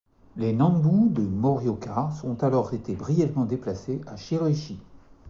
Les 0.35 0.51
Nanbu 0.51 1.09
de 1.11 1.21
Morioka 1.21 2.09
ont 2.23 2.33
alors 2.37 2.73
été 2.73 2.95
brièvement 2.95 3.45
déplacés 3.45 4.01
à 4.07 4.17
Shiroishi. 4.17 4.79